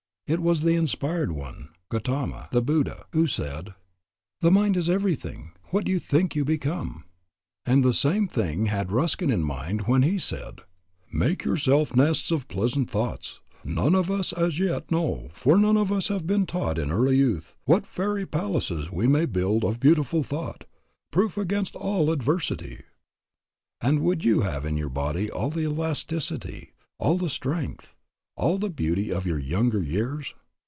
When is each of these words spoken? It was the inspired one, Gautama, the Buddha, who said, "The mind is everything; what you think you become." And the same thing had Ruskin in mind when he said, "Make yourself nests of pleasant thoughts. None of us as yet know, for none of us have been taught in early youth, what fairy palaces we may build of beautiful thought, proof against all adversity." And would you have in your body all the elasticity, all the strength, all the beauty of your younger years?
It 0.27 0.39
was 0.39 0.61
the 0.61 0.75
inspired 0.77 1.33
one, 1.33 1.67
Gautama, 1.89 2.47
the 2.53 2.61
Buddha, 2.61 3.03
who 3.11 3.27
said, 3.27 3.73
"The 4.39 4.49
mind 4.49 4.77
is 4.77 4.89
everything; 4.89 5.51
what 5.71 5.89
you 5.89 5.99
think 5.99 6.37
you 6.37 6.45
become." 6.45 7.03
And 7.65 7.83
the 7.83 7.91
same 7.91 8.29
thing 8.29 8.67
had 8.67 8.93
Ruskin 8.93 9.29
in 9.29 9.43
mind 9.43 9.87
when 9.87 10.03
he 10.03 10.17
said, 10.17 10.61
"Make 11.11 11.43
yourself 11.43 11.93
nests 11.97 12.31
of 12.31 12.47
pleasant 12.47 12.89
thoughts. 12.89 13.41
None 13.65 13.93
of 13.93 14.09
us 14.09 14.31
as 14.31 14.57
yet 14.57 14.89
know, 14.89 15.31
for 15.33 15.57
none 15.57 15.75
of 15.75 15.91
us 15.91 16.07
have 16.07 16.25
been 16.25 16.45
taught 16.45 16.77
in 16.77 16.91
early 16.93 17.17
youth, 17.17 17.57
what 17.65 17.85
fairy 17.85 18.25
palaces 18.25 18.89
we 18.89 19.07
may 19.07 19.25
build 19.25 19.65
of 19.65 19.81
beautiful 19.81 20.23
thought, 20.23 20.63
proof 21.11 21.37
against 21.37 21.75
all 21.75 22.09
adversity." 22.09 22.83
And 23.81 23.99
would 23.99 24.23
you 24.23 24.43
have 24.43 24.65
in 24.65 24.77
your 24.77 24.87
body 24.87 25.29
all 25.29 25.49
the 25.49 25.63
elasticity, 25.63 26.71
all 26.99 27.17
the 27.17 27.27
strength, 27.29 27.93
all 28.37 28.57
the 28.57 28.69
beauty 28.69 29.11
of 29.11 29.25
your 29.27 29.37
younger 29.37 29.83
years? 29.83 30.33